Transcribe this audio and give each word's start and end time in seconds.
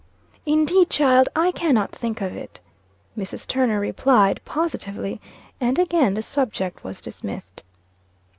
"Indeed, 0.47 0.89
child, 0.89 1.29
I 1.35 1.51
cannot 1.51 1.91
think 1.91 2.21
of 2.21 2.35
it," 2.35 2.59
Mrs. 3.15 3.45
Turner 3.45 3.79
replied, 3.79 4.41
positively; 4.45 5.21
and 5.59 5.77
again 5.77 6.15
the 6.15 6.23
subject 6.23 6.83
was 6.83 7.03
dismissed. 7.03 7.61